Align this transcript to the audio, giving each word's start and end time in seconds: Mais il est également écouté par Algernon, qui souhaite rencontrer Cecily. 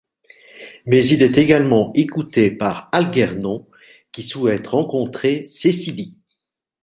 Mais 0.87 1.05
il 1.05 1.21
est 1.21 1.37
également 1.37 1.93
écouté 1.93 2.49
par 2.49 2.89
Algernon, 2.91 3.67
qui 4.11 4.23
souhaite 4.23 4.65
rencontrer 4.65 5.45
Cecily. 5.45 6.15